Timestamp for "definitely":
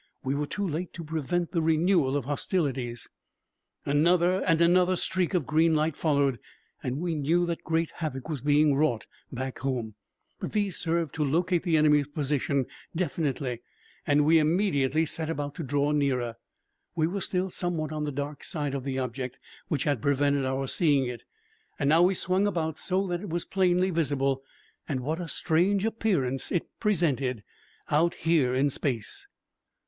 12.95-13.61